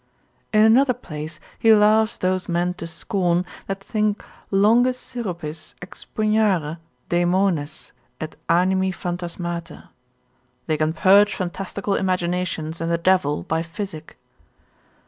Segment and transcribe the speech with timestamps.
[0.51, 7.91] In another place he laughs those men to scorn, that think longis syrupis expugnare daemones
[8.19, 9.89] et animi phantasmata,
[10.65, 14.17] they can purge fantastical imaginations and the devil by physic.